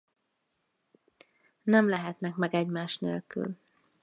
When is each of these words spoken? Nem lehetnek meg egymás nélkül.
Nem 1.61 1.89
lehetnek 1.89 2.35
meg 2.35 2.53
egymás 2.53 2.97
nélkül. 2.97 3.57